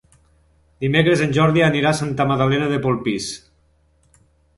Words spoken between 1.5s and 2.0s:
anirà a